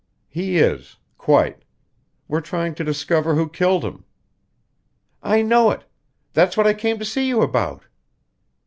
[0.29, 1.61] "He is quite.
[2.27, 4.03] We're trying to discover who killed him."
[5.21, 5.83] "I know it.
[6.33, 7.83] That's what I came to see you about."